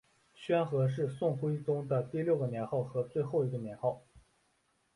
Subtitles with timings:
[0.33, 4.01] 宣和是宋徽宗的第六个年号和最后一个年号。